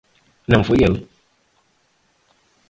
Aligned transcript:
Não 0.51 0.63
foi 0.67 0.77
ele. 0.87 0.99